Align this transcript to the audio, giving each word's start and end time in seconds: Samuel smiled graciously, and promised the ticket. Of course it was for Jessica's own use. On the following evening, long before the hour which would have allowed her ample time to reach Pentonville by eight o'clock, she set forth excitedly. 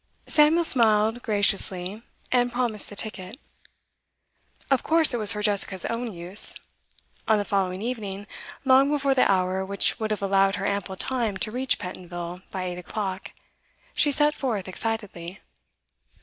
Samuel 0.25 0.63
smiled 0.63 1.21
graciously, 1.21 2.01
and 2.31 2.51
promised 2.51 2.89
the 2.89 2.95
ticket. 2.95 3.39
Of 4.71 4.81
course 4.81 5.13
it 5.13 5.17
was 5.17 5.33
for 5.33 5.43
Jessica's 5.43 5.85
own 5.85 6.11
use. 6.11 6.55
On 7.27 7.37
the 7.37 7.45
following 7.45 7.83
evening, 7.83 8.25
long 8.65 8.89
before 8.89 9.13
the 9.13 9.31
hour 9.31 9.63
which 9.63 9.99
would 9.99 10.09
have 10.09 10.23
allowed 10.23 10.55
her 10.55 10.65
ample 10.65 10.95
time 10.95 11.37
to 11.37 11.51
reach 11.51 11.77
Pentonville 11.77 12.41
by 12.49 12.63
eight 12.63 12.79
o'clock, 12.79 13.33
she 13.93 14.11
set 14.11 14.33
forth 14.33 14.67
excitedly. 14.67 15.39